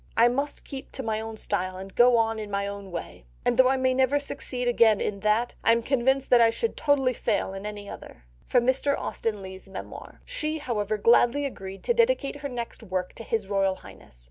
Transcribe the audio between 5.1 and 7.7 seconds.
that, I am convinced that I should totally fail in